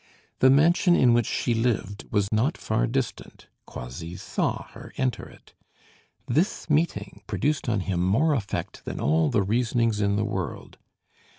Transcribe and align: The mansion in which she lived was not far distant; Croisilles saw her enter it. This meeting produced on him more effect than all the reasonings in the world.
The 0.39 0.49
mansion 0.49 0.95
in 0.95 1.13
which 1.13 1.27
she 1.27 1.53
lived 1.53 2.11
was 2.11 2.27
not 2.31 2.57
far 2.57 2.87
distant; 2.87 3.45
Croisilles 3.67 4.19
saw 4.23 4.63
her 4.69 4.91
enter 4.97 5.29
it. 5.29 5.53
This 6.27 6.67
meeting 6.71 7.21
produced 7.27 7.69
on 7.69 7.81
him 7.81 8.01
more 8.03 8.33
effect 8.33 8.83
than 8.83 8.99
all 8.99 9.29
the 9.29 9.43
reasonings 9.43 10.01
in 10.01 10.15
the 10.15 10.25
world. 10.25 10.79